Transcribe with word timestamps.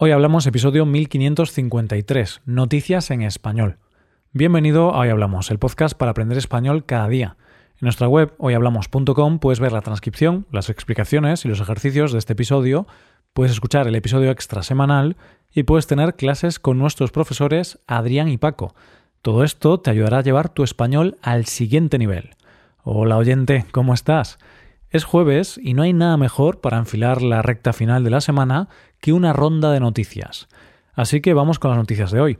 Hoy 0.00 0.12
hablamos 0.12 0.46
episodio 0.46 0.86
1553, 0.86 2.42
Noticias 2.44 3.10
en 3.10 3.22
Español. 3.22 3.78
Bienvenido 4.32 4.94
a 4.94 5.00
Hoy 5.00 5.08
Hablamos, 5.08 5.50
el 5.50 5.58
podcast 5.58 5.98
para 5.98 6.12
aprender 6.12 6.38
español 6.38 6.86
cada 6.86 7.08
día. 7.08 7.36
En 7.72 7.78
nuestra 7.80 8.06
web 8.06 8.32
hoyhablamos.com 8.38 9.40
puedes 9.40 9.58
ver 9.58 9.72
la 9.72 9.80
transcripción, 9.80 10.46
las 10.52 10.70
explicaciones 10.70 11.44
y 11.44 11.48
los 11.48 11.60
ejercicios 11.60 12.12
de 12.12 12.20
este 12.20 12.34
episodio, 12.34 12.86
puedes 13.32 13.50
escuchar 13.50 13.88
el 13.88 13.96
episodio 13.96 14.30
extra 14.30 14.62
semanal 14.62 15.16
y 15.52 15.64
puedes 15.64 15.88
tener 15.88 16.14
clases 16.14 16.60
con 16.60 16.78
nuestros 16.78 17.10
profesores 17.10 17.80
Adrián 17.88 18.28
y 18.28 18.36
Paco. 18.36 18.76
Todo 19.20 19.42
esto 19.42 19.80
te 19.80 19.90
ayudará 19.90 20.18
a 20.18 20.22
llevar 20.22 20.48
tu 20.48 20.62
español 20.62 21.16
al 21.22 21.46
siguiente 21.46 21.98
nivel. 21.98 22.36
Hola 22.84 23.16
oyente, 23.16 23.66
¿cómo 23.72 23.94
estás? 23.94 24.38
Es 24.90 25.04
jueves 25.04 25.60
y 25.62 25.74
no 25.74 25.82
hay 25.82 25.92
nada 25.92 26.16
mejor 26.16 26.62
para 26.62 26.78
enfilar 26.78 27.20
la 27.20 27.42
recta 27.42 27.74
final 27.74 28.04
de 28.04 28.10
la 28.10 28.22
semana 28.22 28.68
que 29.00 29.12
una 29.12 29.34
ronda 29.34 29.70
de 29.70 29.80
noticias. 29.80 30.48
Así 30.94 31.20
que 31.20 31.34
vamos 31.34 31.58
con 31.58 31.70
las 31.70 31.78
noticias 31.78 32.10
de 32.10 32.20
hoy. 32.20 32.38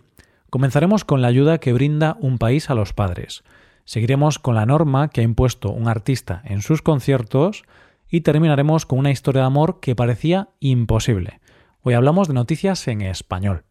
Comenzaremos 0.49 1.05
con 1.05 1.21
la 1.21 1.29
ayuda 1.29 1.59
que 1.59 1.75
brinda 1.75 2.17
un 2.21 2.39
país 2.39 2.71
a 2.71 2.75
los 2.75 2.95
padres. 2.95 3.45
Seguiremos 3.85 4.39
con 4.39 4.55
la 4.55 4.65
norma 4.65 5.09
que 5.09 5.21
ha 5.21 5.25
impuesto 5.25 5.71
un 5.71 5.89
artista 5.89 6.41
en 6.45 6.63
sus 6.63 6.81
conciertos 6.81 7.65
y 8.09 8.23
terminaremos 8.23 8.87
con 8.87 8.99
una 8.99 9.11
historia 9.11 9.43
de 9.43 9.47
amor 9.47 9.81
que 9.81 9.95
parecía 9.95 10.49
imposible. 10.59 11.41
Hoy 11.83 11.93
hablamos 11.93 12.29
de 12.29 12.35
noticias 12.35 12.89
en 12.89 13.03
español. 13.03 13.65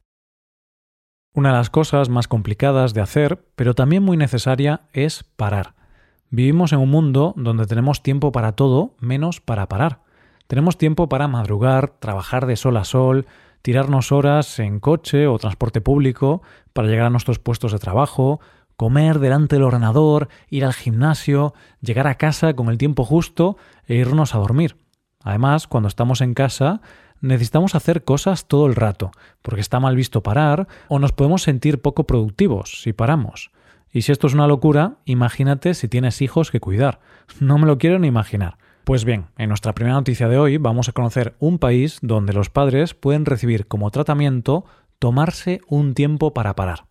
Una 1.33 1.49
de 1.49 1.57
las 1.57 1.71
cosas 1.71 2.09
más 2.09 2.27
complicadas 2.27 2.93
de 2.93 3.01
hacer, 3.01 3.43
pero 3.55 3.73
también 3.73 4.03
muy 4.03 4.17
necesaria, 4.17 4.81
es 4.93 5.23
parar. 5.23 5.73
Vivimos 6.29 6.73
en 6.73 6.79
un 6.79 6.89
mundo 6.89 7.33
donde 7.37 7.65
tenemos 7.65 8.03
tiempo 8.03 8.33
para 8.33 8.51
todo 8.51 8.95
menos 8.99 9.39
para 9.39 9.69
parar. 9.69 10.01
Tenemos 10.47 10.77
tiempo 10.77 11.07
para 11.07 11.27
madrugar, 11.29 11.89
trabajar 11.99 12.45
de 12.47 12.57
sol 12.57 12.75
a 12.75 12.83
sol, 12.83 13.27
tirarnos 13.61 14.11
horas 14.11 14.59
en 14.59 14.79
coche 14.79 15.27
o 15.27 15.37
transporte 15.37 15.79
público 15.79 16.41
para 16.73 16.89
llegar 16.89 17.07
a 17.07 17.09
nuestros 17.09 17.39
puestos 17.39 17.71
de 17.71 17.79
trabajo, 17.79 18.41
comer 18.75 19.19
delante 19.19 19.55
del 19.55 19.63
ordenador, 19.63 20.27
ir 20.49 20.65
al 20.65 20.73
gimnasio, 20.73 21.53
llegar 21.81 22.07
a 22.07 22.15
casa 22.15 22.53
con 22.55 22.69
el 22.69 22.77
tiempo 22.77 23.05
justo 23.05 23.57
e 23.85 23.95
irnos 23.95 24.35
a 24.35 24.39
dormir. 24.39 24.75
Además, 25.23 25.67
cuando 25.67 25.87
estamos 25.87 26.21
en 26.21 26.33
casa, 26.33 26.81
necesitamos 27.21 27.73
hacer 27.73 28.03
cosas 28.03 28.47
todo 28.47 28.67
el 28.67 28.75
rato, 28.75 29.11
porque 29.41 29.61
está 29.61 29.79
mal 29.79 29.95
visto 29.95 30.23
parar 30.23 30.67
o 30.89 30.99
nos 30.99 31.13
podemos 31.13 31.41
sentir 31.41 31.81
poco 31.81 32.05
productivos 32.05 32.81
si 32.83 32.91
paramos. 32.93 33.49
Y 33.91 34.01
si 34.01 34.11
esto 34.11 34.27
es 34.27 34.33
una 34.33 34.47
locura, 34.47 34.97
imagínate 35.05 35.73
si 35.73 35.87
tienes 35.87 36.21
hijos 36.21 36.51
que 36.51 36.59
cuidar. 36.59 36.99
No 37.39 37.57
me 37.57 37.67
lo 37.67 37.77
quiero 37.77 37.99
ni 37.99 38.07
imaginar. 38.07 38.57
Pues 38.83 39.03
bien, 39.03 39.25
en 39.37 39.49
nuestra 39.49 39.73
primera 39.73 39.95
noticia 39.95 40.29
de 40.29 40.37
hoy 40.37 40.57
vamos 40.57 40.87
a 40.87 40.93
conocer 40.93 41.35
un 41.39 41.59
país 41.59 41.99
donde 42.01 42.33
los 42.33 42.49
padres 42.49 42.93
pueden 42.93 43.25
recibir 43.25 43.67
como 43.67 43.91
tratamiento 43.91 44.65
tomarse 44.99 45.61
un 45.67 45.93
tiempo 45.93 46.33
para 46.33 46.55
parar. 46.55 46.85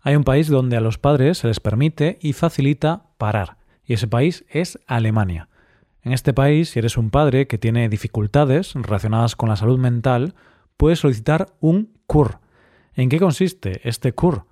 Hay 0.00 0.14
un 0.14 0.24
país 0.24 0.48
donde 0.48 0.76
a 0.76 0.80
los 0.80 0.98
padres 0.98 1.38
se 1.38 1.48
les 1.48 1.60
permite 1.60 2.18
y 2.20 2.32
facilita 2.32 3.06
parar, 3.18 3.56
y 3.84 3.94
ese 3.94 4.06
país 4.06 4.44
es 4.48 4.78
Alemania. 4.86 5.48
En 6.02 6.12
este 6.12 6.32
país, 6.32 6.70
si 6.70 6.78
eres 6.78 6.96
un 6.96 7.10
padre 7.10 7.46
que 7.46 7.58
tiene 7.58 7.88
dificultades 7.88 8.72
relacionadas 8.74 9.36
con 9.36 9.48
la 9.48 9.56
salud 9.56 9.78
mental, 9.78 10.34
puedes 10.76 11.00
solicitar 11.00 11.48
un 11.60 11.92
CUR. 12.06 12.38
¿En 12.94 13.08
qué 13.08 13.18
consiste 13.18 13.86
este 13.86 14.12
CUR? 14.12 14.46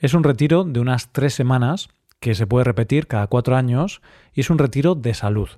Es 0.00 0.14
un 0.14 0.22
retiro 0.22 0.62
de 0.62 0.78
unas 0.78 1.10
tres 1.10 1.34
semanas 1.34 1.88
que 2.20 2.36
se 2.36 2.46
puede 2.46 2.62
repetir 2.62 3.08
cada 3.08 3.26
cuatro 3.26 3.56
años 3.56 4.00
y 4.32 4.42
es 4.42 4.50
un 4.50 4.58
retiro 4.58 4.94
de 4.94 5.12
salud. 5.12 5.48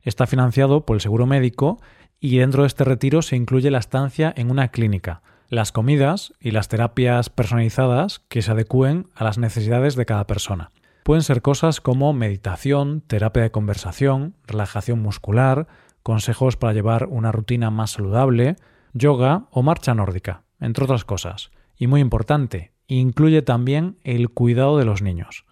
Está 0.00 0.26
financiado 0.26 0.86
por 0.86 0.96
el 0.96 1.02
seguro 1.02 1.26
médico 1.26 1.78
y 2.18 2.38
dentro 2.38 2.62
de 2.62 2.68
este 2.68 2.84
retiro 2.84 3.20
se 3.20 3.36
incluye 3.36 3.70
la 3.70 3.78
estancia 3.78 4.32
en 4.36 4.50
una 4.50 4.68
clínica, 4.68 5.20
las 5.50 5.70
comidas 5.70 6.32
y 6.40 6.52
las 6.52 6.68
terapias 6.68 7.28
personalizadas 7.28 8.20
que 8.30 8.40
se 8.40 8.52
adecúen 8.52 9.06
a 9.14 9.24
las 9.24 9.36
necesidades 9.36 9.96
de 9.96 10.06
cada 10.06 10.26
persona. 10.26 10.70
Pueden 11.02 11.22
ser 11.22 11.42
cosas 11.42 11.82
como 11.82 12.14
meditación, 12.14 13.02
terapia 13.02 13.42
de 13.42 13.50
conversación, 13.50 14.34
relajación 14.46 15.02
muscular, 15.02 15.66
consejos 16.02 16.56
para 16.56 16.72
llevar 16.72 17.06
una 17.10 17.32
rutina 17.32 17.70
más 17.70 17.90
saludable, 17.90 18.56
yoga 18.94 19.44
o 19.50 19.62
marcha 19.62 19.92
nórdica, 19.92 20.44
entre 20.58 20.84
otras 20.84 21.04
cosas. 21.04 21.50
Y 21.76 21.86
muy 21.86 22.00
importante, 22.00 22.73
incluye 22.86 23.42
también 23.42 23.96
el 24.04 24.28
cuidado 24.30 24.78
de 24.78 24.84
los 24.84 25.02
niños. 25.02 25.44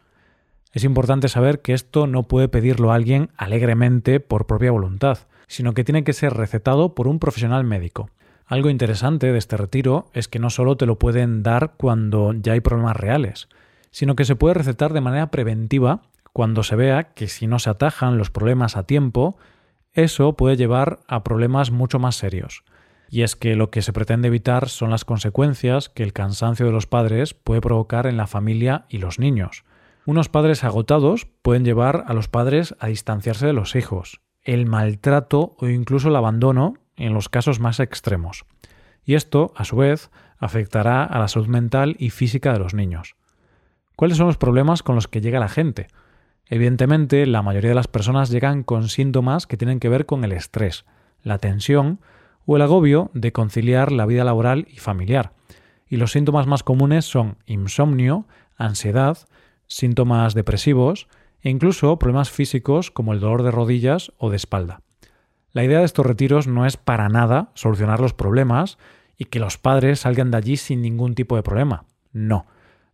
Es 0.73 0.85
importante 0.85 1.29
saber 1.29 1.61
que 1.61 1.75
esto 1.75 2.07
no 2.07 2.25
puede 2.25 2.49
pedirlo 2.49 2.93
alguien 2.93 3.31
alegremente 3.37 4.21
por 4.21 4.47
propia 4.47 4.71
voluntad, 4.71 5.19
sino 5.47 5.75
que 5.75 5.85
tiene 5.85 6.05
que 6.05 6.15
ser 6.15 6.33
recetado 6.33 6.95
por 6.95 7.09
un 7.09 7.19
profesional 7.19 7.65
médico. 7.65 8.11
Algo 8.47 8.71
interesante 8.71 9.33
de 9.33 9.39
este 9.39 9.57
retiro 9.57 10.11
es 10.15 10.29
que 10.29 10.39
no 10.39 10.51
solo 10.51 10.77
te 10.77 10.87
lo 10.87 10.99
pueden 10.99 11.43
dar 11.43 11.75
cuando 11.77 12.33
ya 12.33 12.55
hay 12.55 12.61
problemas 12.61 12.97
reales, 12.97 13.49
sino 13.91 14.17
que 14.17 14.25
se 14.25 14.37
puede 14.37 14.55
recetar 14.55 14.93
de 14.93 15.01
manera 15.01 15.31
preventiva 15.31 16.03
cuando 16.33 16.63
se 16.63 16.77
vea 16.77 17.13
que 17.13 17.29
si 17.29 17.47
no 17.47 17.59
se 17.59 17.71
atajan 17.71 18.17
los 18.17 18.31
problemas 18.31 18.77
a 18.77 18.85
tiempo, 18.85 19.37
eso 19.93 20.35
puede 20.35 20.57
llevar 20.57 21.01
a 21.07 21.23
problemas 21.23 21.71
mucho 21.71 21.99
más 21.99 22.17
serios 22.17 22.65
y 23.13 23.25
es 23.25 23.37
que 23.37 23.57
lo 23.57 23.71
que 23.71 23.83
se 23.83 23.93
pretende 23.93 24.29
evitar 24.29 24.71
son 24.71 24.89
las 24.89 25.05
consecuencias 25.05 25.91
que 25.91 26.03
el 26.03 26.15
cansancio 26.15 26.65
de 26.65 26.73
los 26.73 26.87
padres 26.87 27.35
puede 27.35 27.61
provocar 27.61 28.07
en 28.07 28.17
la 28.17 28.27
familia 28.27 28.87
y 28.89 28.97
los 28.97 29.19
niños. 29.19 29.65
Unos 30.07 30.31
padres 30.31 30.65
agotados 30.65 31.27
pueden 31.43 31.63
llevar 31.63 32.05
a 32.07 32.15
los 32.15 32.29
padres 32.29 32.75
a 32.81 32.87
distanciarse 32.87 33.45
de 33.45 33.53
los 33.53 33.77
hijos, 33.77 34.23
el 34.43 34.65
maltrato 34.65 35.57
o 35.59 35.69
incluso 35.69 36.09
el 36.09 36.17
abandono 36.17 36.79
en 36.97 37.13
los 37.13 37.29
casos 37.29 37.61
más 37.61 37.81
extremos. 37.81 38.47
Y 39.05 39.15
esto, 39.15 39.53
a 39.57 39.65
su 39.65 39.77
vez, 39.77 40.11
afectará 40.39 41.05
a 41.05 41.19
la 41.19 41.29
salud 41.29 41.49
mental 41.49 41.97
y 41.99 42.09
física 42.09 42.55
de 42.55 42.61
los 42.61 42.73
niños. 42.73 43.17
¿Cuáles 43.95 44.17
son 44.17 44.27
los 44.27 44.39
problemas 44.39 44.83
con 44.83 44.95
los 44.95 45.07
que 45.07 45.21
llega 45.21 45.39
la 45.39 45.51
gente? 45.51 45.89
Evidentemente, 46.47 47.27
la 47.27 47.43
mayoría 47.43 47.73
de 47.73 47.77
las 47.77 47.89
personas 47.89 48.31
llegan 48.31 48.63
con 48.63 48.89
síntomas 48.89 49.47
que 49.47 49.59
tienen 49.59 49.81
que 49.81 49.91
ver 49.91 50.07
con 50.07 50.25
el 50.25 50.33
estrés, 50.33 50.87
la 51.23 51.37
tensión 51.37 52.01
o 52.47 52.57
el 52.57 52.63
agobio 52.63 53.11
de 53.15 53.33
conciliar 53.33 53.93
la 53.93 54.07
vida 54.07 54.25
laboral 54.25 54.67
y 54.71 54.79
familiar. 54.79 55.33
Y 55.89 55.97
los 55.97 56.13
síntomas 56.13 56.47
más 56.47 56.63
comunes 56.63 57.05
son 57.05 57.37
insomnio, 57.47 58.27
ansiedad, 58.57 59.19
síntomas 59.67 60.35
depresivos 60.35 61.09
e 61.43 61.51
incluso 61.51 61.99
problemas 61.99 62.31
físicos 62.31 62.91
como 62.91 63.13
el 63.13 63.21
dolor 63.21 63.43
de 63.43 63.51
rodillas 63.51 64.13
o 64.19 64.31
de 64.31 64.37
espalda. 64.37 64.81
La 65.53 65.65
idea 65.65 65.81
de 65.81 65.85
estos 65.85 66.07
retiros 66.07 66.47
no 66.47 66.67
es 66.67 66.77
para 66.77 67.09
nada 67.09 67.51
solucionar 67.55 68.01
los 68.01 68.15
problemas 68.15 68.79
y 69.19 69.27
que 69.27 69.39
los 69.39 69.59
padres 69.59 70.01
salgan 70.01 70.31
de 70.31 70.39
allí 70.39 70.57
sin 70.57 70.81
ningún 70.81 71.15
tipo 71.15 71.37
de 71.37 71.43
problema. 71.43 71.85
No. 72.13 72.47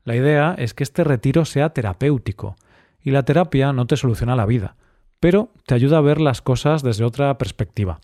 La 0.04 0.16
idea 0.16 0.54
es 0.58 0.74
que 0.74 0.82
este 0.82 1.04
retiro 1.04 1.44
sea 1.44 1.70
terapéutico 1.70 2.56
y 3.00 3.10
la 3.10 3.24
terapia 3.24 3.72
no 3.72 3.86
te 3.86 3.96
soluciona 3.96 4.34
la 4.34 4.46
vida, 4.46 4.76
pero 5.20 5.50
te 5.66 5.74
ayuda 5.74 5.98
a 5.98 6.02
ver 6.02 6.20
las 6.20 6.42
cosas 6.42 6.82
desde 6.82 7.04
otra 7.04 7.38
perspectiva 7.38 8.00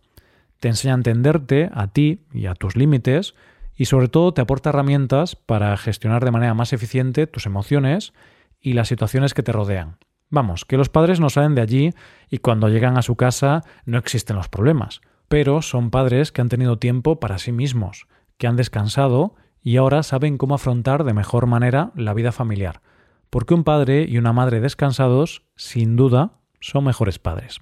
te 0.64 0.68
enseña 0.68 0.94
a 0.94 0.96
entenderte 0.96 1.68
a 1.74 1.88
ti 1.88 2.24
y 2.32 2.46
a 2.46 2.54
tus 2.54 2.74
límites 2.74 3.34
y 3.76 3.84
sobre 3.84 4.08
todo 4.08 4.32
te 4.32 4.40
aporta 4.40 4.70
herramientas 4.70 5.36
para 5.36 5.76
gestionar 5.76 6.24
de 6.24 6.30
manera 6.30 6.54
más 6.54 6.72
eficiente 6.72 7.26
tus 7.26 7.44
emociones 7.44 8.14
y 8.62 8.72
las 8.72 8.88
situaciones 8.88 9.34
que 9.34 9.42
te 9.42 9.52
rodean. 9.52 9.98
Vamos, 10.30 10.64
que 10.64 10.78
los 10.78 10.88
padres 10.88 11.20
no 11.20 11.28
salen 11.28 11.54
de 11.54 11.60
allí 11.60 11.90
y 12.30 12.38
cuando 12.38 12.70
llegan 12.70 12.96
a 12.96 13.02
su 13.02 13.14
casa 13.14 13.60
no 13.84 13.98
existen 13.98 14.36
los 14.36 14.48
problemas, 14.48 15.02
pero 15.28 15.60
son 15.60 15.90
padres 15.90 16.32
que 16.32 16.40
han 16.40 16.48
tenido 16.48 16.78
tiempo 16.78 17.20
para 17.20 17.36
sí 17.36 17.52
mismos, 17.52 18.06
que 18.38 18.46
han 18.46 18.56
descansado 18.56 19.34
y 19.60 19.76
ahora 19.76 20.02
saben 20.02 20.38
cómo 20.38 20.54
afrontar 20.54 21.04
de 21.04 21.12
mejor 21.12 21.46
manera 21.46 21.92
la 21.94 22.14
vida 22.14 22.32
familiar, 22.32 22.80
porque 23.28 23.52
un 23.52 23.64
padre 23.64 24.06
y 24.08 24.16
una 24.16 24.32
madre 24.32 24.60
descansados, 24.60 25.42
sin 25.56 25.94
duda, 25.96 26.38
son 26.58 26.84
mejores 26.84 27.18
padres. 27.18 27.60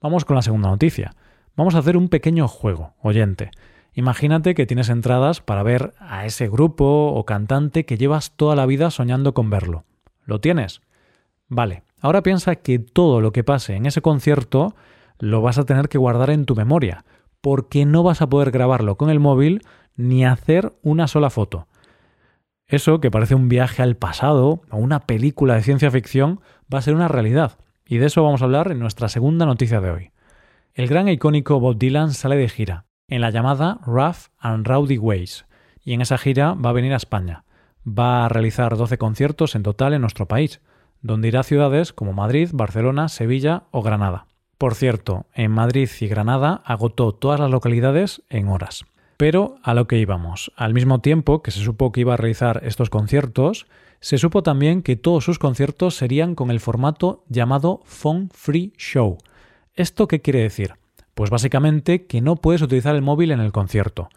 Vamos 0.00 0.24
con 0.24 0.36
la 0.36 0.42
segunda 0.42 0.70
noticia. 0.70 1.14
Vamos 1.56 1.74
a 1.74 1.78
hacer 1.78 1.96
un 1.96 2.08
pequeño 2.08 2.48
juego, 2.48 2.94
oyente. 3.02 3.50
Imagínate 3.94 4.54
que 4.54 4.66
tienes 4.66 4.88
entradas 4.88 5.40
para 5.40 5.62
ver 5.62 5.94
a 5.98 6.24
ese 6.24 6.48
grupo 6.48 7.12
o 7.12 7.24
cantante 7.24 7.84
que 7.84 7.98
llevas 7.98 8.36
toda 8.36 8.54
la 8.54 8.66
vida 8.66 8.90
soñando 8.90 9.34
con 9.34 9.50
verlo. 9.50 9.84
¿Lo 10.24 10.40
tienes? 10.40 10.80
Vale, 11.48 11.82
ahora 12.00 12.22
piensa 12.22 12.56
que 12.56 12.78
todo 12.78 13.20
lo 13.20 13.32
que 13.32 13.44
pase 13.44 13.74
en 13.74 13.86
ese 13.86 14.00
concierto 14.00 14.74
lo 15.18 15.42
vas 15.42 15.58
a 15.58 15.64
tener 15.64 15.88
que 15.88 15.98
guardar 15.98 16.30
en 16.30 16.46
tu 16.46 16.54
memoria, 16.54 17.04
porque 17.40 17.84
no 17.84 18.02
vas 18.02 18.22
a 18.22 18.28
poder 18.28 18.52
grabarlo 18.52 18.96
con 18.96 19.10
el 19.10 19.20
móvil 19.20 19.62
ni 19.96 20.24
hacer 20.24 20.72
una 20.82 21.08
sola 21.08 21.30
foto. 21.30 21.66
Eso, 22.66 23.00
que 23.00 23.10
parece 23.10 23.34
un 23.34 23.48
viaje 23.48 23.82
al 23.82 23.96
pasado 23.96 24.62
o 24.70 24.76
una 24.76 25.00
película 25.00 25.56
de 25.56 25.62
ciencia 25.62 25.90
ficción, 25.90 26.40
va 26.72 26.78
a 26.78 26.82
ser 26.82 26.94
una 26.94 27.08
realidad. 27.08 27.58
Y 27.84 27.98
de 27.98 28.06
eso 28.06 28.22
vamos 28.22 28.40
a 28.40 28.44
hablar 28.44 28.70
en 28.70 28.78
nuestra 28.78 29.08
segunda 29.08 29.44
noticia 29.44 29.80
de 29.80 29.90
hoy. 29.90 30.10
El 30.80 30.88
gran 30.88 31.08
e 31.08 31.12
icónico 31.12 31.60
Bob 31.60 31.76
Dylan 31.76 32.14
sale 32.14 32.36
de 32.36 32.48
gira, 32.48 32.86
en 33.06 33.20
la 33.20 33.28
llamada 33.28 33.80
Rough 33.84 34.32
and 34.38 34.66
Rowdy 34.66 34.96
Ways, 34.96 35.44
y 35.84 35.92
en 35.92 36.00
esa 36.00 36.16
gira 36.16 36.54
va 36.54 36.70
a 36.70 36.72
venir 36.72 36.94
a 36.94 36.96
España. 36.96 37.44
Va 37.86 38.24
a 38.24 38.30
realizar 38.30 38.78
12 38.78 38.96
conciertos 38.96 39.54
en 39.54 39.62
total 39.62 39.92
en 39.92 40.00
nuestro 40.00 40.26
país, 40.26 40.62
donde 41.02 41.28
irá 41.28 41.40
a 41.40 41.42
ciudades 41.42 41.92
como 41.92 42.14
Madrid, 42.14 42.48
Barcelona, 42.54 43.10
Sevilla 43.10 43.64
o 43.72 43.82
Granada. 43.82 44.24
Por 44.56 44.74
cierto, 44.74 45.26
en 45.34 45.50
Madrid 45.50 45.90
y 46.00 46.06
Granada 46.06 46.62
agotó 46.64 47.12
todas 47.12 47.40
las 47.40 47.50
localidades 47.50 48.22
en 48.30 48.48
horas. 48.48 48.86
Pero 49.18 49.56
a 49.62 49.74
lo 49.74 49.86
que 49.86 49.98
íbamos, 49.98 50.50
al 50.56 50.72
mismo 50.72 51.02
tiempo 51.02 51.42
que 51.42 51.50
se 51.50 51.60
supo 51.60 51.92
que 51.92 52.00
iba 52.00 52.14
a 52.14 52.16
realizar 52.16 52.62
estos 52.64 52.88
conciertos, 52.88 53.66
se 54.00 54.16
supo 54.16 54.42
también 54.42 54.80
que 54.80 54.96
todos 54.96 55.26
sus 55.26 55.38
conciertos 55.38 55.94
serían 55.94 56.34
con 56.34 56.50
el 56.50 56.58
formato 56.58 57.22
llamado 57.28 57.82
Phone 57.84 58.30
Free 58.32 58.72
Show. 58.78 59.18
¿Esto 59.74 60.08
qué 60.08 60.20
quiere 60.20 60.40
decir? 60.40 60.74
Pues 61.14 61.30
básicamente 61.30 62.06
que 62.06 62.20
no 62.20 62.36
puedes 62.36 62.62
utilizar 62.62 62.94
el 62.94 63.02
móvil 63.02 63.30
en 63.30 63.40
el 63.40 63.52
concierto. 63.52 64.08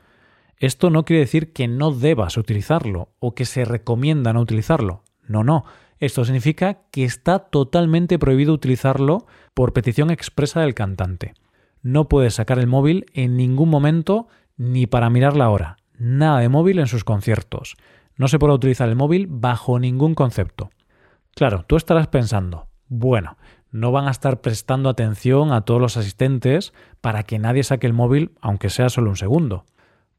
Esto 0.58 0.90
no 0.90 1.06
quiere 1.06 1.22
decir 1.22 1.54
que 1.54 1.68
no 1.68 1.92
debas 1.92 2.38
utilizarlo 2.38 3.10
o 3.20 3.36
que 3.36 3.46
se 3.46 3.66
recomienda 3.66 4.34
no 4.34 4.42
utilizarlo. 4.42 5.04
No, 5.28 5.44
no. 5.44 5.66
Esto 6.00 6.26
significa 6.26 6.82
que 6.92 7.04
está 7.04 7.40
totalmente 7.40 8.20
prohibido 8.20 8.54
utilizarlo 8.54 9.26
por 9.54 9.74
petición 9.74 10.12
expresa 10.12 10.62
del 10.62 10.74
cantante. 10.74 11.34
No 11.82 12.08
puedes 12.08 12.36
sacar 12.36 12.60
el 12.60 12.68
móvil 12.68 13.06
en 13.14 13.38
ningún 13.38 13.70
momento 13.70 14.28
ni 14.58 14.88
para 14.88 15.10
mirar 15.10 15.36
la 15.36 15.50
hora. 15.50 15.78
Nada 15.98 16.40
de 16.40 16.50
móvil 16.50 16.80
en 16.80 16.88
sus 16.88 17.04
conciertos. 17.04 17.76
No 18.16 18.28
se 18.28 18.40
puede 18.40 18.54
utilizar 18.54 18.90
el 18.90 18.96
móvil 18.96 19.28
bajo 19.30 19.80
ningún 19.80 20.16
concepto. 20.16 20.70
Claro, 21.36 21.66
tú 21.68 21.76
estarás 21.76 22.08
pensando, 22.08 22.68
bueno, 22.88 23.38
no 23.74 23.92
van 23.92 24.08
a 24.08 24.12
estar 24.12 24.40
prestando 24.40 24.88
atención 24.88 25.52
a 25.52 25.62
todos 25.62 25.82
los 25.82 25.98
asistentes 25.98 26.74
para 27.02 27.24
que 27.24 27.40
nadie 27.40 27.64
saque 27.64 27.88
el 27.88 27.94
móvil, 27.94 28.32
aunque 28.40 28.70
sea 28.70 28.88
solo 28.88 29.10
un 29.10 29.18
segundo. 29.18 29.66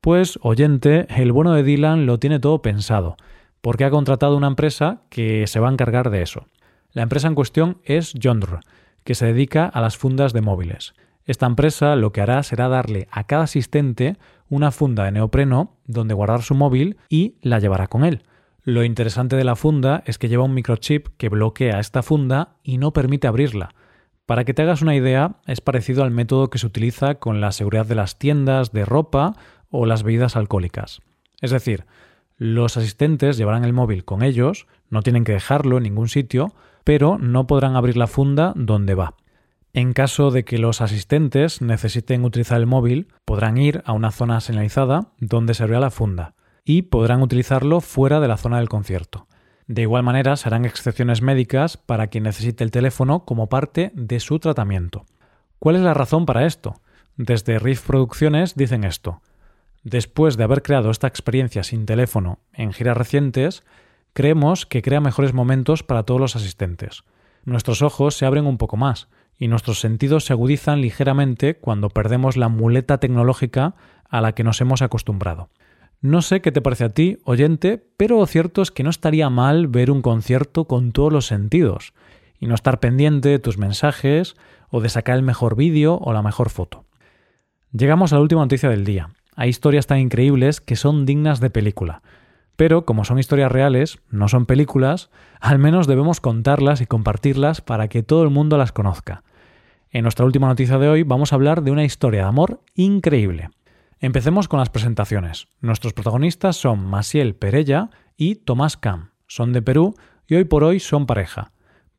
Pues, 0.03 0.39
oyente, 0.43 1.07
el 1.09 1.33
bueno 1.33 1.55
de 1.55 1.63
Dylan 1.63 2.05
lo 2.05 2.19
tiene 2.19 2.41
todo 2.41 2.61
pensado, 2.61 3.17
porque 3.63 3.85
ha 3.85 3.91
contratado 3.91 4.37
una 4.37 4.49
empresa 4.49 5.03
que 5.09 5.47
se 5.47 5.61
va 5.61 5.69
a 5.69 5.73
encargar 5.73 6.11
de 6.11 6.21
eso. 6.21 6.47
La 6.93 7.03
empresa 7.03 7.29
en 7.29 7.35
cuestión 7.35 7.79
es 7.85 8.13
Yondr, 8.13 8.61
que 9.05 9.15
se 9.15 9.27
dedica 9.27 9.67
a 9.67 9.81
las 9.81 9.97
fundas 9.97 10.33
de 10.33 10.43
móviles. 10.43 10.93
Esta 11.25 11.47
empresa 11.47 11.97
lo 11.97 12.13
que 12.13 12.21
hará 12.21 12.43
será 12.43 12.69
darle 12.69 13.09
a 13.11 13.25
cada 13.25 13.45
asistente 13.45 14.19
una 14.51 14.73
funda 14.73 15.05
de 15.05 15.13
neopreno 15.13 15.77
donde 15.87 16.13
guardar 16.13 16.43
su 16.43 16.55
móvil 16.55 16.99
y 17.09 17.37
la 17.41 17.61
llevará 17.61 17.87
con 17.87 18.05
él. 18.05 18.25
Lo 18.67 18.83
interesante 18.83 19.37
de 19.37 19.45
la 19.45 19.57
funda 19.57 20.03
es 20.07 20.17
que 20.17 20.31
lleva 20.31 20.45
un 20.45 20.55
microchip 20.55 21.09
que 21.19 21.29
bloquea 21.29 21.81
esta 21.81 22.03
funda 22.03 22.57
y 22.63 22.79
no 22.79 22.95
permite 22.95 23.27
abrirla. 23.27 23.75
Para 24.25 24.45
que 24.45 24.55
te 24.55 24.63
hagas 24.63 24.81
una 24.81 24.97
idea, 24.97 25.37
es 25.47 25.61
parecido 25.61 26.03
al 26.03 26.11
método 26.11 26.49
que 26.49 26.57
se 26.57 26.67
utiliza 26.67 27.17
con 27.17 27.43
la 27.43 27.53
seguridad 27.53 27.85
de 27.85 27.95
las 27.95 28.19
tiendas 28.19 28.73
de 28.73 28.87
ropa 28.87 29.37
o 29.69 29.85
las 29.85 30.03
bebidas 30.03 30.35
alcohólicas. 30.35 31.03
Es 31.43 31.51
decir, 31.51 31.85
los 32.39 32.79
asistentes 32.79 33.37
llevarán 33.37 33.65
el 33.65 33.75
móvil 33.75 34.07
con 34.07 34.23
ellos, 34.23 34.67
no 34.89 35.03
tienen 35.03 35.25
que 35.25 35.33
dejarlo 35.33 35.77
en 35.77 35.83
ningún 35.83 36.09
sitio, 36.09 36.55
pero 36.85 37.19
no 37.19 37.47
podrán 37.47 37.77
abrir 37.77 37.99
la 37.99 38.07
funda 38.07 38.55
donde 38.57 38.95
va. 38.95 39.15
En 39.75 39.93
caso 39.93 40.31
de 40.31 40.47
que 40.47 40.57
los 40.57 40.81
asistentes 40.81 41.61
necesiten 41.61 42.25
utilizar 42.25 42.59
el 42.59 42.67
móvil, 42.67 43.09
podrán 43.27 43.59
ir 43.59 43.83
a 43.85 43.93
una 43.93 44.11
zona 44.11 44.41
señalizada 44.41 45.09
donde 45.19 45.53
se 45.53 45.65
abrirá 45.65 45.81
la 45.81 45.91
funda 45.91 46.35
y 46.65 46.83
podrán 46.83 47.23
utilizarlo 47.23 47.81
fuera 47.81 48.21
de 48.21 48.29
la 48.29 48.37
zona 48.37 48.59
del 48.59 48.69
concierto. 48.69 49.27
De 49.67 49.83
igual 49.83 50.03
manera, 50.03 50.37
se 50.37 50.49
harán 50.49 50.65
excepciones 50.65 51.23
médicas 51.23 51.77
para 51.77 52.09
quien 52.09 52.25
necesite 52.25 52.65
el 52.65 52.71
teléfono 52.71 53.25
como 53.25 53.49
parte 53.49 53.93
de 53.95 54.21
su 54.21 54.39
tratamiento. 54.39 55.07
¿Cuál 55.59 55.77
es 55.77 55.83
la 55.83 55.95
razón 55.95 56.27
para 56.27 56.47
esto? 56.47 56.81
Desde 57.17 57.59
Riff 57.59 57.87
Producciones 57.87 58.55
dicen 58.57 58.85
esto. 58.85 59.23
Después 59.83 60.37
de 60.37 60.45
haber 60.45 60.63
creado 60.63 60.91
esta 60.91 61.07
experiencia 61.07 61.63
sin 61.63 61.87
teléfono 61.87 62.41
en 62.53 62.73
giras 62.73 62.97
recientes, 62.97 63.65
creemos 64.13 64.67
que 64.67 64.83
crea 64.83 65.01
mejores 65.01 65.35
momentos 65.35 65.83
para 65.83 66.03
todos 66.03 66.21
los 66.21 66.37
asistentes. 66.37 67.05
Nuestros 67.45 67.83
ojos 67.83 68.17
se 68.17 68.27
abren 68.27 68.47
un 68.47 68.59
poco 68.59 68.77
más, 68.77 69.09
y 69.39 69.49
nuestros 69.49 69.81
sentidos 69.81 70.25
se 70.25 70.33
agudizan 70.33 70.81
ligeramente 70.81 71.57
cuando 71.57 71.91
perdemos 71.91 72.37
la 72.37 72.49
muleta 72.49 72.99
tecnológica 72.99 73.75
a 74.09 74.21
la 74.21 74.33
que 74.33 74.45
nos 74.45 74.61
hemos 74.61 74.83
acostumbrado. 74.83 75.49
No 76.05 76.21
sé 76.21 76.43
qué 76.43 76.53
te 76.53 76.61
parece 76.61 76.85
a 76.85 76.91
ti, 76.91 77.17
oyente, 77.25 77.83
pero 77.97 78.19
lo 78.19 78.27
cierto 78.27 78.61
es 78.61 78.71
que 78.71 78.83
no 78.83 78.91
estaría 78.91 79.31
mal 79.31 79.69
ver 79.69 79.91
un 79.91 80.03
concierto 80.03 80.67
con 80.67 80.93
todos 80.93 81.11
los 81.11 81.25
sentidos 81.25 81.95
y 82.39 82.47
no 82.47 82.55
estar 82.55 82.79
pendiente 82.79 83.31
de 83.31 83.39
tus 83.39 83.57
mensajes 83.57 84.37
o 84.69 84.83
de 84.83 84.91
sacar 84.91 85.17
el 85.17 85.23
mejor 85.23 85.57
vídeo 85.57 85.97
o 86.03 86.13
la 86.13 86.21
mejor 86.21 86.51
foto. 86.51 86.85
Llegamos 87.73 88.13
a 88.13 88.17
la 88.17 88.21
última 88.21 88.43
noticia 88.43 88.69
del 88.69 88.85
día. 88.85 89.15
Hay 89.35 89.49
historias 89.49 89.87
tan 89.87 89.99
increíbles 89.99 90.61
que 90.61 90.77
son 90.77 91.07
dignas 91.07 91.41
de 91.41 91.49
película. 91.49 92.03
Pero 92.55 92.85
como 92.85 93.07
son 93.07 93.19
historias 93.19 93.51
reales, 93.51 93.99
no 94.11 94.29
son 94.29 94.45
películas, 94.45 95.09
al 95.41 95.59
menos 95.59 95.87
debemos 95.87 96.21
contarlas 96.21 96.83
y 96.83 96.87
compartirlas 96.87 97.63
para 97.63 97.89
que 97.89 98.03
todo 98.03 98.25
el 98.25 98.29
mundo 98.29 98.59
las 98.59 98.73
conozca. 98.73 99.23
En 99.91 100.03
nuestra 100.03 100.27
última 100.27 100.49
noticia 100.49 100.77
de 100.77 100.87
hoy 100.87 101.03
vamos 101.03 101.33
a 101.33 101.37
hablar 101.37 101.63
de 101.63 101.71
una 101.71 101.85
historia 101.85 102.25
de 102.25 102.29
amor 102.29 102.61
increíble. 102.75 103.49
Empecemos 104.05 104.49
con 104.49 104.59
las 104.59 104.69
presentaciones. 104.69 105.49
Nuestros 105.63 105.95
protagonistas 105.95 106.57
son 106.57 106.85
Masiel 106.85 107.37
Perella 107.37 107.89
y 108.19 108.35
Tomás 108.35 108.77
Cam. 108.77 109.13
Son 109.27 109.55
de 109.55 109.63
Perú 109.63 109.95
y 110.27 110.35
hoy 110.35 110.45
por 110.45 110.63
hoy 110.63 110.79
son 110.79 111.07
pareja. 111.07 111.53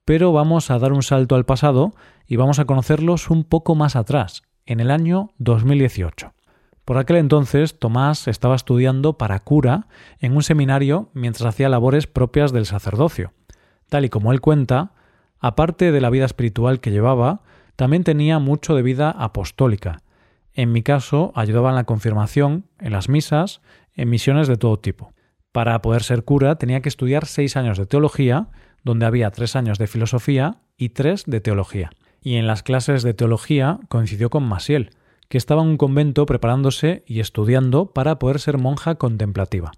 Pero 0.05 0.31
vamos 0.31 0.69
a 0.69 0.77
dar 0.77 0.93
un 0.93 1.01
salto 1.01 1.33
al 1.33 1.47
pasado 1.47 1.95
y 2.27 2.35
vamos 2.35 2.59
a 2.59 2.65
conocerlos 2.65 3.31
un 3.31 3.43
poco 3.43 3.73
más 3.73 3.95
atrás, 3.95 4.43
en 4.67 4.81
el 4.81 4.91
año 4.91 5.31
2018. 5.39 6.31
Por 6.85 6.99
aquel 6.99 7.15
entonces, 7.15 7.79
Tomás 7.79 8.27
estaba 8.27 8.55
estudiando 8.55 9.17
para 9.17 9.39
cura 9.39 9.87
en 10.19 10.35
un 10.35 10.43
seminario 10.43 11.09
mientras 11.15 11.49
hacía 11.49 11.69
labores 11.69 12.05
propias 12.05 12.53
del 12.53 12.67
sacerdocio. 12.67 13.33
Tal 13.89 14.05
y 14.05 14.09
como 14.09 14.31
él 14.31 14.41
cuenta, 14.41 14.91
aparte 15.39 15.91
de 15.91 16.01
la 16.01 16.11
vida 16.11 16.25
espiritual 16.25 16.81
que 16.81 16.91
llevaba, 16.91 17.41
también 17.75 18.03
tenía 18.03 18.37
mucho 18.37 18.75
de 18.75 18.83
vida 18.83 19.09
apostólica. 19.09 20.03
En 20.55 20.71
mi 20.71 20.83
caso, 20.83 21.33
ayudaba 21.35 21.69
en 21.69 21.75
la 21.75 21.83
confirmación, 21.83 22.65
en 22.79 22.93
las 22.93 23.09
misas, 23.09 23.61
en 23.93 24.09
misiones 24.09 24.47
de 24.47 24.55
todo 24.55 24.79
tipo. 24.79 25.13
Para 25.51 25.81
poder 25.81 26.01
ser 26.01 26.23
cura 26.23 26.55
tenía 26.55 26.81
que 26.81 26.89
estudiar 26.89 27.25
seis 27.25 27.57
años 27.57 27.77
de 27.77 27.85
teología, 27.85 28.47
donde 28.83 29.05
había 29.05 29.31
tres 29.31 29.57
años 29.57 29.77
de 29.77 29.87
filosofía 29.87 30.61
y 30.77 30.89
tres 30.89 31.25
de 31.25 31.41
teología. 31.41 31.91
Y 32.21 32.35
en 32.35 32.47
las 32.47 32.63
clases 32.63 33.03
de 33.03 33.13
teología 33.13 33.79
coincidió 33.89 34.29
con 34.29 34.43
Masiel, 34.43 34.91
que 35.27 35.37
estaba 35.37 35.61
en 35.61 35.69
un 35.69 35.77
convento 35.77 36.25
preparándose 36.25 37.03
y 37.05 37.19
estudiando 37.19 37.91
para 37.91 38.17
poder 38.17 38.39
ser 38.39 38.57
monja 38.57 38.95
contemplativa. 38.95 39.71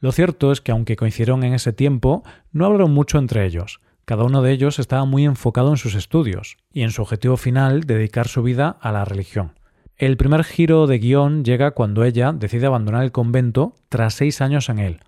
Lo 0.00 0.12
cierto 0.12 0.52
es 0.52 0.60
que 0.62 0.72
aunque 0.72 0.96
coincidieron 0.96 1.42
en 1.44 1.52
ese 1.52 1.74
tiempo, 1.74 2.22
no 2.52 2.64
hablaron 2.64 2.92
mucho 2.92 3.18
entre 3.18 3.44
ellos. 3.44 3.80
Cada 4.06 4.24
uno 4.24 4.40
de 4.40 4.52
ellos 4.52 4.78
estaba 4.78 5.04
muy 5.04 5.26
enfocado 5.26 5.70
en 5.70 5.76
sus 5.76 5.94
estudios 5.94 6.56
y 6.72 6.82
en 6.82 6.92
su 6.92 7.02
objetivo 7.02 7.36
final 7.36 7.82
dedicar 7.82 8.26
su 8.26 8.42
vida 8.42 8.78
a 8.80 8.90
la 8.90 9.04
religión. 9.04 9.57
El 9.98 10.16
primer 10.16 10.44
giro 10.44 10.86
de 10.86 11.00
guion 11.00 11.44
llega 11.44 11.72
cuando 11.72 12.04
ella 12.04 12.32
decide 12.32 12.66
abandonar 12.66 13.02
el 13.02 13.10
convento 13.10 13.74
tras 13.88 14.14
seis 14.14 14.40
años 14.40 14.68
en 14.68 14.78
él. 14.78 15.00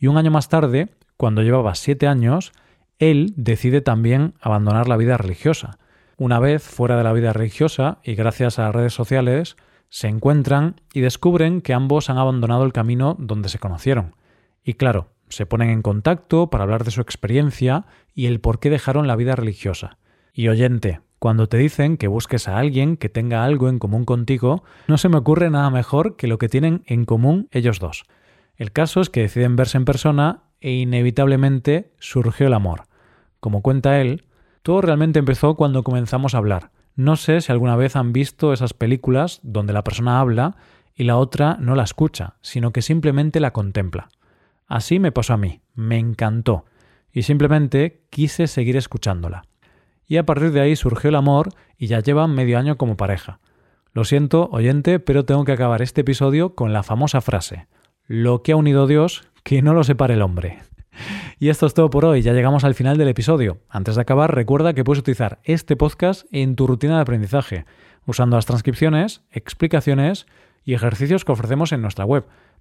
Y 0.00 0.08
un 0.08 0.18
año 0.18 0.32
más 0.32 0.48
tarde, 0.48 0.88
cuando 1.16 1.42
llevaba 1.42 1.76
siete 1.76 2.08
años, 2.08 2.52
él 2.98 3.34
decide 3.36 3.82
también 3.82 4.34
abandonar 4.40 4.88
la 4.88 4.96
vida 4.96 5.16
religiosa, 5.16 5.78
una 6.16 6.40
vez 6.40 6.64
fuera 6.64 6.96
de 6.96 7.04
la 7.04 7.12
vida 7.12 7.32
religiosa 7.32 7.98
y 8.02 8.16
gracias 8.16 8.58
a 8.58 8.64
las 8.64 8.74
redes 8.74 8.94
sociales, 8.94 9.56
se 9.88 10.08
encuentran 10.08 10.80
y 10.92 11.02
descubren 11.02 11.60
que 11.60 11.72
ambos 11.72 12.10
han 12.10 12.18
abandonado 12.18 12.64
el 12.64 12.72
camino 12.72 13.16
donde 13.20 13.48
se 13.48 13.60
conocieron. 13.60 14.16
Y 14.64 14.74
claro, 14.74 15.08
se 15.28 15.46
ponen 15.46 15.70
en 15.70 15.82
contacto 15.82 16.50
para 16.50 16.64
hablar 16.64 16.82
de 16.82 16.90
su 16.90 17.00
experiencia 17.00 17.86
y 18.12 18.26
el 18.26 18.40
por 18.40 18.58
qué 18.58 18.70
dejaron 18.70 19.06
la 19.06 19.16
vida 19.16 19.36
religiosa. 19.36 19.98
Y 20.32 20.48
oyente, 20.48 21.00
cuando 21.22 21.48
te 21.48 21.56
dicen 21.56 21.98
que 21.98 22.08
busques 22.08 22.48
a 22.48 22.58
alguien 22.58 22.96
que 22.96 23.08
tenga 23.08 23.44
algo 23.44 23.68
en 23.68 23.78
común 23.78 24.04
contigo, 24.04 24.64
no 24.88 24.98
se 24.98 25.08
me 25.08 25.18
ocurre 25.18 25.50
nada 25.50 25.70
mejor 25.70 26.16
que 26.16 26.26
lo 26.26 26.36
que 26.36 26.48
tienen 26.48 26.82
en 26.84 27.04
común 27.04 27.46
ellos 27.52 27.78
dos. 27.78 28.02
El 28.56 28.72
caso 28.72 29.00
es 29.00 29.08
que 29.08 29.20
deciden 29.20 29.54
verse 29.54 29.76
en 29.76 29.84
persona 29.84 30.42
e 30.60 30.72
inevitablemente 30.72 31.92
surgió 32.00 32.48
el 32.48 32.54
amor. 32.54 32.88
Como 33.38 33.62
cuenta 33.62 34.00
él, 34.00 34.24
todo 34.64 34.80
realmente 34.80 35.20
empezó 35.20 35.54
cuando 35.54 35.84
comenzamos 35.84 36.34
a 36.34 36.38
hablar. 36.38 36.72
No 36.96 37.14
sé 37.14 37.40
si 37.40 37.52
alguna 37.52 37.76
vez 37.76 37.94
han 37.94 38.12
visto 38.12 38.52
esas 38.52 38.74
películas 38.74 39.38
donde 39.44 39.72
la 39.72 39.84
persona 39.84 40.18
habla 40.18 40.56
y 40.92 41.04
la 41.04 41.18
otra 41.18 41.56
no 41.60 41.76
la 41.76 41.84
escucha, 41.84 42.34
sino 42.40 42.72
que 42.72 42.82
simplemente 42.82 43.38
la 43.38 43.52
contempla. 43.52 44.08
Así 44.66 44.98
me 44.98 45.12
pasó 45.12 45.34
a 45.34 45.38
mí, 45.38 45.60
me 45.76 46.00
encantó, 46.00 46.64
y 47.12 47.22
simplemente 47.22 48.02
quise 48.10 48.48
seguir 48.48 48.76
escuchándola. 48.76 49.44
Y 50.06 50.16
a 50.16 50.26
partir 50.26 50.52
de 50.52 50.60
ahí 50.60 50.76
surgió 50.76 51.10
el 51.10 51.16
amor 51.16 51.50
y 51.78 51.86
ya 51.86 52.00
llevan 52.00 52.34
medio 52.34 52.58
año 52.58 52.76
como 52.76 52.96
pareja. 52.96 53.40
Lo 53.92 54.04
siento, 54.04 54.48
oyente, 54.52 55.00
pero 55.00 55.24
tengo 55.24 55.44
que 55.44 55.52
acabar 55.52 55.82
este 55.82 56.00
episodio 56.00 56.54
con 56.54 56.72
la 56.72 56.82
famosa 56.82 57.20
frase, 57.20 57.66
lo 58.06 58.42
que 58.42 58.52
ha 58.52 58.56
unido 58.56 58.86
Dios, 58.86 59.24
que 59.42 59.62
no 59.62 59.74
lo 59.74 59.84
separe 59.84 60.14
el 60.14 60.22
hombre. 60.22 60.60
Y 61.38 61.48
esto 61.48 61.66
es 61.66 61.74
todo 61.74 61.90
por 61.90 62.04
hoy, 62.04 62.22
ya 62.22 62.34
llegamos 62.34 62.62
al 62.62 62.76
final 62.76 62.96
del 62.98 63.08
episodio. 63.08 63.58
Antes 63.68 63.96
de 63.96 64.02
acabar, 64.02 64.32
recuerda 64.32 64.74
que 64.74 64.84
puedes 64.84 65.00
utilizar 65.00 65.40
este 65.42 65.74
podcast 65.74 66.24
en 66.30 66.54
tu 66.54 66.68
rutina 66.68 66.94
de 66.94 67.02
aprendizaje, 67.02 67.64
usando 68.06 68.36
las 68.36 68.46
transcripciones, 68.46 69.22
explicaciones 69.32 70.26
y 70.64 70.74
ejercicios 70.74 71.24
que 71.24 71.32
ofrecemos 71.32 71.72
en 71.72 71.82
nuestra 71.82 72.04
web. 72.04 72.26